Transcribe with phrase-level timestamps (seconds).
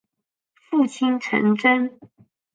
[0.67, 1.99] 父亲陈贞。